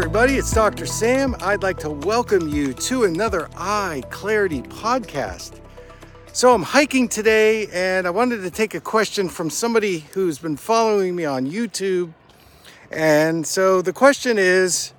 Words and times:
Everybody, 0.00 0.36
it's 0.36 0.50
Dr. 0.50 0.86
Sam. 0.86 1.36
I'd 1.42 1.62
like 1.62 1.76
to 1.80 1.90
welcome 1.90 2.48
you 2.48 2.72
to 2.72 3.04
another 3.04 3.50
Eye 3.54 4.02
Clarity 4.08 4.62
podcast. 4.62 5.60
So, 6.32 6.54
I'm 6.54 6.62
hiking 6.62 7.06
today 7.06 7.66
and 7.66 8.06
I 8.06 8.10
wanted 8.10 8.38
to 8.38 8.50
take 8.50 8.74
a 8.74 8.80
question 8.80 9.28
from 9.28 9.50
somebody 9.50 9.98
who's 10.14 10.38
been 10.38 10.56
following 10.56 11.14
me 11.14 11.26
on 11.26 11.46
YouTube. 11.46 12.14
And 12.90 13.46
so 13.46 13.82
the 13.82 13.92
question 13.92 14.38
is 14.38 14.94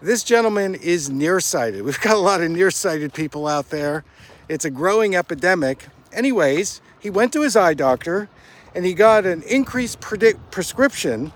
this 0.00 0.24
gentleman 0.24 0.76
is 0.76 1.10
nearsighted. 1.10 1.82
We've 1.84 2.00
got 2.00 2.14
a 2.14 2.20
lot 2.20 2.40
of 2.40 2.50
nearsighted 2.50 3.12
people 3.12 3.46
out 3.46 3.68
there, 3.68 4.02
it's 4.48 4.64
a 4.64 4.70
growing 4.70 5.14
epidemic. 5.14 5.88
Anyways, 6.10 6.80
he 6.98 7.10
went 7.10 7.34
to 7.34 7.42
his 7.42 7.54
eye 7.54 7.74
doctor 7.74 8.30
and 8.74 8.86
he 8.86 8.94
got 8.94 9.26
an 9.26 9.42
increased 9.42 10.00
predict 10.00 10.50
prescription, 10.50 11.32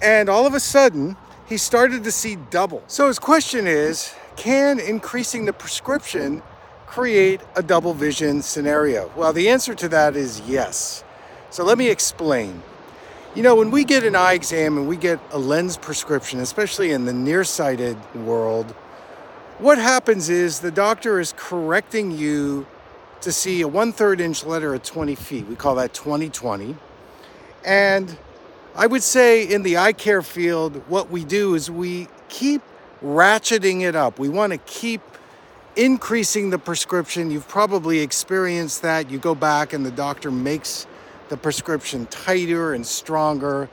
and 0.00 0.30
all 0.30 0.46
of 0.46 0.54
a 0.54 0.60
sudden, 0.60 1.18
he 1.50 1.58
started 1.58 2.04
to 2.04 2.12
see 2.12 2.36
double. 2.48 2.82
So 2.86 3.08
his 3.08 3.18
question 3.18 3.66
is 3.66 4.14
can 4.36 4.78
increasing 4.78 5.44
the 5.44 5.52
prescription 5.52 6.42
create 6.86 7.40
a 7.56 7.62
double 7.62 7.92
vision 7.92 8.40
scenario? 8.40 9.10
Well, 9.16 9.32
the 9.32 9.50
answer 9.50 9.74
to 9.74 9.88
that 9.88 10.16
is 10.16 10.40
yes. 10.46 11.04
So 11.50 11.64
let 11.64 11.76
me 11.76 11.88
explain. 11.88 12.62
You 13.34 13.42
know, 13.42 13.56
when 13.56 13.72
we 13.72 13.84
get 13.84 14.04
an 14.04 14.14
eye 14.14 14.34
exam 14.34 14.78
and 14.78 14.88
we 14.88 14.96
get 14.96 15.20
a 15.32 15.38
lens 15.38 15.76
prescription, 15.76 16.38
especially 16.40 16.92
in 16.92 17.04
the 17.04 17.12
nearsighted 17.12 17.96
world, 18.14 18.70
what 19.58 19.76
happens 19.76 20.28
is 20.28 20.60
the 20.60 20.70
doctor 20.70 21.20
is 21.20 21.34
correcting 21.36 22.12
you 22.12 22.66
to 23.20 23.32
see 23.32 23.60
a 23.60 23.68
one 23.68 23.92
third 23.92 24.20
inch 24.20 24.44
letter 24.44 24.74
at 24.74 24.84
20 24.84 25.16
feet. 25.16 25.46
We 25.48 25.56
call 25.56 25.74
that 25.74 25.94
2020. 25.94 26.76
And 27.64 28.16
I 28.76 28.86
would 28.86 29.02
say 29.02 29.42
in 29.42 29.62
the 29.62 29.78
eye 29.78 29.92
care 29.92 30.22
field, 30.22 30.76
what 30.88 31.10
we 31.10 31.24
do 31.24 31.54
is 31.54 31.70
we 31.70 32.08
keep 32.28 32.62
ratcheting 33.02 33.82
it 33.82 33.96
up. 33.96 34.18
We 34.18 34.28
want 34.28 34.52
to 34.52 34.58
keep 34.58 35.00
increasing 35.74 36.50
the 36.50 36.58
prescription. 36.58 37.30
You've 37.30 37.48
probably 37.48 37.98
experienced 37.98 38.82
that. 38.82 39.10
You 39.10 39.18
go 39.18 39.34
back 39.34 39.72
and 39.72 39.84
the 39.84 39.90
doctor 39.90 40.30
makes 40.30 40.86
the 41.28 41.36
prescription 41.36 42.06
tighter 42.06 42.72
and 42.72 42.86
stronger 42.86 43.68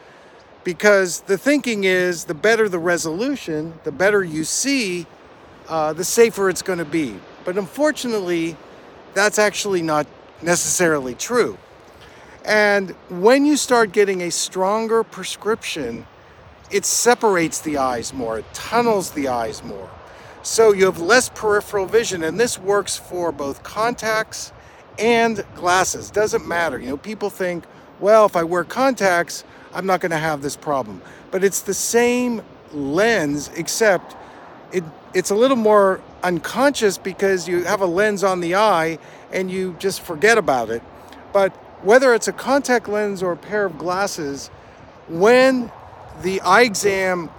because 0.64 1.22
the 1.22 1.38
thinking 1.38 1.84
is 1.84 2.26
the 2.26 2.34
better 2.34 2.68
the 2.68 2.80
resolution, 2.80 3.74
the 3.84 3.92
better 3.92 4.24
you 4.24 4.44
see, 4.44 5.06
uh, 5.70 5.94
the 5.94 6.04
safer 6.04 6.50
it's 6.50 6.62
going 6.62 6.80
to 6.80 6.86
be. 6.86 7.20
But 7.46 7.58
unfortunately, 7.58 8.58
that's 9.14 9.40
actually 9.40 9.82
not 9.82 10.08
necessarily 10.42 11.16
true. 11.16 11.58
And 12.48 12.92
when 13.10 13.46
you 13.46 13.58
start 13.58 13.92
getting 13.92 14.22
a 14.22 14.32
stronger 14.32 15.04
prescription, 15.04 16.08
it 16.72 16.86
separates 16.86 17.60
the 17.60 17.78
eyes 17.78 18.14
more, 18.14 18.40
it 18.40 18.46
tunnels 18.54 19.12
the 19.12 19.28
eyes 19.28 19.64
more. 19.64 19.90
So 20.44 20.72
you 20.72 20.86
have 20.86 21.02
less 21.02 21.28
peripheral 21.28 21.86
vision, 21.86 22.24
and 22.24 22.40
this 22.40 22.58
works 22.58 22.96
for 22.96 23.34
both 23.34 23.64
contacts 23.64 24.54
and 24.98 25.44
glasses. 25.56 26.10
Doesn't 26.10 26.48
matter. 26.48 26.80
You 26.80 26.88
know, 26.88 26.98
people 26.98 27.30
think, 27.30 27.66
well, 28.00 28.26
if 28.26 28.38
I 28.38 28.44
wear 28.44 28.64
contacts, 28.64 29.44
I'm 29.74 29.86
not 29.86 30.00
going 30.00 30.12
to 30.12 30.18
have 30.18 30.42
this 30.42 30.56
problem. 30.56 31.02
But 31.32 31.44
it's 31.44 31.62
the 31.62 31.74
same 31.74 32.42
lens, 32.72 33.52
except 33.56 34.16
it, 34.72 34.86
it's 35.14 35.32
a 35.32 35.36
little 35.36 35.58
more 35.58 36.00
unconscious 36.24 36.98
because 36.98 37.46
you 37.48 37.66
have 37.66 37.82
a 37.82 37.86
lens 37.86 38.24
on 38.24 38.40
the 38.40 38.56
eye 38.56 39.00
and 39.34 39.52
you 39.52 39.76
just 39.80 40.00
forget 40.00 40.38
about 40.38 40.70
it. 40.70 40.82
But 41.34 41.54
whether 41.82 42.14
it's 42.14 42.28
a 42.28 42.34
contact 42.34 42.88
lens 42.88 43.22
or 43.22 43.32
a 43.32 43.38
pair 43.38 43.66
of 43.66 43.78
glasses, 43.78 44.48
when 45.08 45.72
the 46.22 46.42
eye 46.42 46.64
exam 46.64 47.30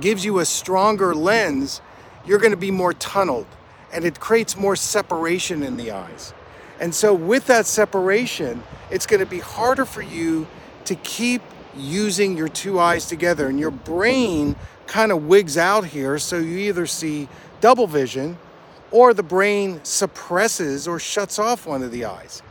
gives 0.00 0.24
you 0.24 0.38
a 0.38 0.44
stronger 0.44 1.14
lens, 1.14 1.80
you're 2.24 2.38
going 2.38 2.52
to 2.52 2.56
be 2.56 2.70
more 2.70 2.92
tunneled 2.92 3.46
and 3.92 4.04
it 4.04 4.18
creates 4.18 4.56
more 4.56 4.74
separation 4.74 5.62
in 5.62 5.76
the 5.76 5.90
eyes. 5.90 6.32
And 6.80 6.94
so, 6.94 7.14
with 7.14 7.46
that 7.46 7.66
separation, 7.66 8.62
it's 8.90 9.06
going 9.06 9.20
to 9.20 9.26
be 9.26 9.38
harder 9.38 9.84
for 9.84 10.02
you 10.02 10.46
to 10.86 10.94
keep 10.96 11.42
using 11.76 12.36
your 12.36 12.48
two 12.48 12.80
eyes 12.80 13.06
together, 13.06 13.46
and 13.46 13.60
your 13.60 13.70
brain 13.70 14.56
kind 14.86 15.12
of 15.12 15.26
wigs 15.26 15.56
out 15.56 15.84
here. 15.84 16.18
So, 16.18 16.38
you 16.38 16.58
either 16.58 16.86
see 16.86 17.28
double 17.60 17.86
vision 17.86 18.38
or 18.90 19.14
the 19.14 19.22
brain 19.22 19.80
suppresses 19.84 20.88
or 20.88 20.98
shuts 20.98 21.38
off 21.38 21.66
one 21.66 21.82
of 21.82 21.92
the 21.92 22.04
eyes. 22.06 22.42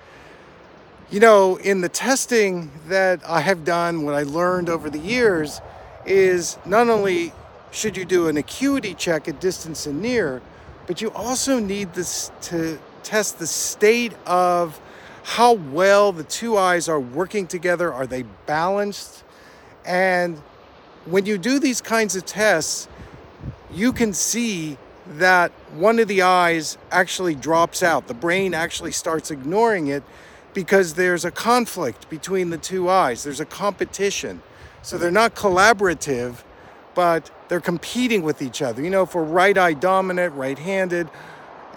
You 1.12 1.20
know, 1.20 1.58
in 1.58 1.82
the 1.82 1.90
testing 1.90 2.72
that 2.88 3.20
I 3.28 3.42
have 3.42 3.66
done, 3.66 4.06
what 4.06 4.14
I 4.14 4.24
learned 4.24 4.70
over 4.70 4.90
the 4.90 4.98
years 4.98 5.60
is 6.06 6.58
not 6.66 6.88
only 6.88 7.34
should 7.70 7.98
you 7.98 8.06
do 8.06 8.30
an 8.30 8.38
acuity 8.38 8.94
check 8.94 9.28
at 9.28 9.42
distance 9.42 9.86
and 9.86 10.02
near, 10.02 10.42
but 10.88 11.02
you 11.02 11.12
also 11.12 11.60
need 11.60 11.96
this 11.96 12.32
to 12.44 12.80
test 13.04 13.40
the 13.40 13.48
state 13.48 14.14
of 14.26 14.80
how 15.24 15.52
well 15.52 16.14
the 16.14 16.24
two 16.24 16.56
eyes 16.56 16.88
are 16.88 17.02
working 17.02 17.46
together. 17.46 17.92
Are 17.92 18.08
they 18.08 18.24
balanced? 18.46 19.26
And 19.84 20.38
when 21.04 21.26
you 21.26 21.38
do 21.38 21.60
these 21.60 21.82
kinds 21.82 22.16
of 22.16 22.26
tests, 22.26 22.88
you 23.70 23.92
can 23.92 24.14
see 24.14 24.78
that 25.18 25.52
one 25.74 26.00
of 26.00 26.08
the 26.08 26.22
eyes 26.22 26.78
actually 26.90 27.36
drops 27.36 27.84
out. 27.84 28.08
The 28.08 28.14
brain 28.14 28.54
actually 28.54 28.94
starts 28.94 29.30
ignoring 29.30 29.88
it 29.88 30.04
because 30.54 30.96
there's 30.96 31.26
a 31.26 31.32
conflict 31.32 32.10
between 32.10 32.50
the 32.50 32.58
two 32.58 32.90
eyes, 32.90 33.24
there's 33.24 33.40
a 33.40 33.46
competition. 33.46 34.42
So 34.82 34.98
they're 34.98 35.12
not 35.12 35.36
collaborative, 35.36 36.44
but 36.96 37.30
they're 37.48 37.60
competing 37.60 38.24
with 38.24 38.42
each 38.42 38.62
other. 38.62 38.82
You 38.82 38.90
know, 38.90 39.04
if 39.04 39.14
we're 39.14 39.24
right 39.24 39.58
eye 39.58 39.74
dominant, 39.74 40.34
right 40.36 40.58
handed, 40.58 41.10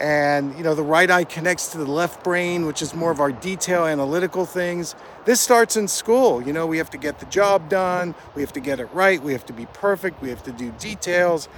and 0.01 0.57
you 0.57 0.65
know 0.65 0.75
the 0.75 0.83
right 0.83 1.11
eye 1.11 1.25
connects 1.25 1.69
to 1.69 1.79
the 1.79 1.87
left 1.87 2.25
brain 2.25 2.67
which 2.67 2.83
is 2.83 2.95
more 2.95 3.13
of 3.13 3.21
our 3.21 3.31
detail 3.31 3.87
analytical 3.87 4.45
things 4.45 4.97
this 5.25 5.41
starts 5.41 5.77
in 5.77 5.89
school. 5.89 6.43
You 6.43 6.53
know 6.53 6.67
we 6.67 6.79
have 6.79 6.91
to 6.91 6.99
get 6.99 7.19
the 7.19 7.27
job 7.27 7.69
done. 7.71 8.15
We 8.35 8.43
have 8.43 8.53
to 8.55 8.61
get 8.61 8.79
it 8.79 8.93
right. 8.93 9.23
We 9.23 9.33
have 9.33 9.47
to 9.47 9.55
be 9.55 9.67
perfect. 9.67 10.21
We 10.21 10.29
have 10.29 10.43
to 10.43 10.53
do 10.53 10.71
details. 10.73 11.49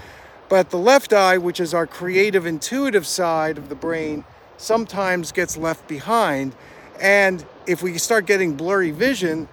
But 0.49 0.71
the 0.71 0.79
left 0.79 1.13
eye 1.13 1.39
which 1.39 1.59
is 1.59 1.75
our 1.75 1.87
creative 1.87 2.47
intuitive 2.47 3.07
side 3.07 3.59
of 3.59 3.69
the 3.69 3.75
brain 3.75 4.25
sometimes 4.57 5.33
gets 5.33 5.57
left 5.57 5.89
behind 5.89 6.55
and 7.01 7.45
if 7.67 7.83
we 7.83 7.99
start 7.99 8.27
getting 8.27 8.55
blurry 8.55 8.91
vision, 8.91 9.49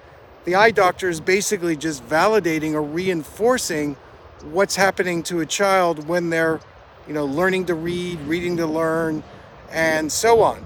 the 0.46 0.56
eye 0.56 0.72
doctor 0.72 1.10
is 1.10 1.22
basically 1.22 1.76
just 1.76 2.08
validating 2.08 2.74
or 2.74 2.82
reinforcing 2.82 3.96
what's 4.44 4.76
happening 4.76 5.24
to 5.24 5.40
a 5.40 5.46
child 5.46 6.08
when 6.08 6.30
they're, 6.30 6.60
you 7.08 7.14
know, 7.14 7.26
learning 7.26 7.66
to 7.68 7.76
read, 7.76 8.20
reading 8.22 8.58
to 8.58 8.68
learn, 8.68 9.24
and 9.72 10.12
so 10.12 10.42
on. 10.42 10.66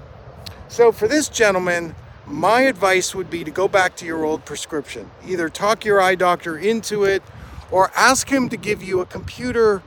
So 0.68 0.92
for 0.92 1.08
this 1.08 1.28
gentleman, 1.28 1.94
my 2.26 2.62
advice 2.62 3.14
would 3.14 3.30
be 3.30 3.44
to 3.44 3.50
go 3.50 3.68
back 3.68 3.96
to 3.96 4.04
your 4.04 4.24
old 4.24 4.44
prescription. 4.44 5.10
Either 5.26 5.48
talk 5.48 5.84
your 5.84 6.00
eye 6.00 6.14
doctor 6.14 6.58
into 6.58 7.04
it 7.04 7.22
or 7.70 7.90
ask 7.94 8.28
him 8.28 8.48
to 8.50 8.56
give 8.56 8.82
you 8.82 9.00
a 9.00 9.06
computer 9.06 9.82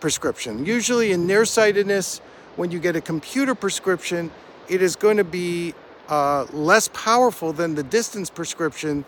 prescription. 0.00 0.64
Usually 0.64 1.12
in 1.12 1.26
nearsightedness, 1.26 2.20
when 2.56 2.70
you 2.72 2.80
get 2.80 2.96
a 2.96 3.00
computer 3.00 3.54
prescription, 3.54 4.30
it 4.68 4.82
is 4.82 4.96
going 4.96 5.18
to 5.18 5.24
be 5.24 5.74
uh, 6.08 6.44
less 6.52 6.88
powerful 6.88 7.52
than 7.52 7.74
the 7.74 7.82
distance 7.82 8.30
prescription, 8.30 9.04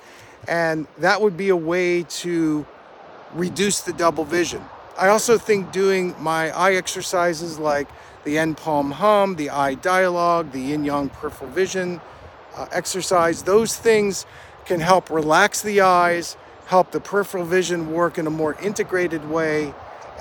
and 0.48 0.86
that 0.98 1.20
would 1.20 1.36
be 1.36 1.48
a 1.48 1.56
way 1.56 2.02
to 2.04 2.66
reduce 3.34 3.80
the 3.80 3.92
double 3.92 4.24
vision. 4.24 4.62
I 4.98 5.08
also 5.08 5.38
think 5.38 5.72
doing 5.72 6.14
my 6.20 6.50
eye 6.50 6.74
exercises 6.74 7.58
like 7.58 7.88
the 8.24 8.38
end 8.38 8.58
palm 8.58 8.90
hum, 8.90 9.36
the 9.36 9.50
eye 9.50 9.74
dialogue, 9.74 10.52
the 10.52 10.60
yin 10.60 10.84
yang 10.84 11.08
peripheral 11.08 11.50
vision 11.50 12.00
uh, 12.56 12.66
exercise, 12.72 13.42
those 13.44 13.76
things 13.76 14.26
can 14.66 14.80
help 14.80 15.08
relax 15.10 15.62
the 15.62 15.80
eyes, 15.80 16.36
help 16.66 16.90
the 16.90 17.00
peripheral 17.00 17.44
vision 17.44 17.92
work 17.92 18.18
in 18.18 18.26
a 18.26 18.30
more 18.30 18.54
integrated 18.60 19.28
way, 19.30 19.72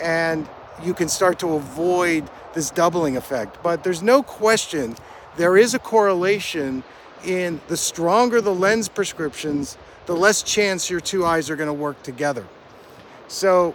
and 0.01 0.47
you 0.81 0.93
can 0.93 1.09
start 1.09 1.39
to 1.39 1.53
avoid 1.55 2.29
this 2.53 2.71
doubling 2.71 3.17
effect. 3.17 3.61
But 3.61 3.83
there's 3.83 4.01
no 4.01 4.23
question 4.23 4.95
there 5.39 5.56
is 5.56 5.74
a 5.74 5.80
correlation 5.80 6.83
in 7.24 7.62
the 7.69 7.77
stronger 7.77 8.41
the 8.41 8.53
lens 8.53 8.89
prescriptions, 8.89 9.77
the 10.06 10.13
less 10.13 10.44
chance 10.44 10.89
your 10.89 11.00
two 11.00 11.25
eyes 11.25 11.50
are 11.50 11.56
going 11.56 11.68
to 11.68 11.74
work 11.74 12.03
together. 12.03 12.45
So, 13.30 13.74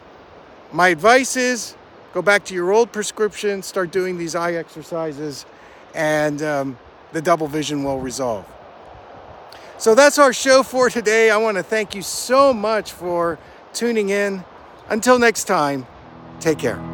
my 0.73 0.89
advice 0.89 1.37
is 1.37 1.75
go 2.13 2.21
back 2.21 2.45
to 2.47 2.55
your 2.55 2.71
old 2.71 2.93
prescription, 2.93 3.63
start 3.63 3.91
doing 3.91 4.19
these 4.19 4.35
eye 4.35 4.53
exercises, 4.53 5.47
and 5.95 6.43
um, 6.43 6.79
the 7.13 7.23
double 7.23 7.47
vision 7.47 7.83
will 7.83 7.99
resolve. 7.99 8.45
So, 9.79 9.95
that's 9.95 10.19
our 10.19 10.35
show 10.35 10.63
for 10.63 10.91
today. 10.91 11.31
I 11.31 11.39
want 11.39 11.57
to 11.57 11.63
thank 11.63 11.95
you 11.95 12.03
so 12.03 12.53
much 12.53 12.93
for 12.93 13.39
tuning 13.73 14.11
in. 14.11 14.45
Until 14.91 15.19
next 15.19 15.45
time, 15.45 15.87
take 16.41 16.59
care. 16.59 16.94